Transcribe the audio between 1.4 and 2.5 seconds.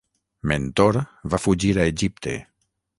fugir a Egipte.